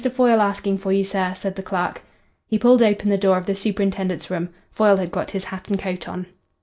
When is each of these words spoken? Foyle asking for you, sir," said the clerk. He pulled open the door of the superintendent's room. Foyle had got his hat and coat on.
Foyle 0.15 0.41
asking 0.41 0.79
for 0.79 0.91
you, 0.91 1.03
sir," 1.03 1.35
said 1.37 1.55
the 1.55 1.61
clerk. 1.61 2.01
He 2.47 2.57
pulled 2.57 2.81
open 2.81 3.07
the 3.09 3.19
door 3.19 3.37
of 3.37 3.45
the 3.45 3.55
superintendent's 3.55 4.31
room. 4.31 4.49
Foyle 4.71 4.97
had 4.97 5.11
got 5.11 5.29
his 5.29 5.43
hat 5.43 5.67
and 5.67 5.77
coat 5.77 6.09
on. 6.09 6.25